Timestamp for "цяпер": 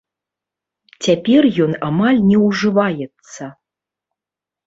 1.07-1.43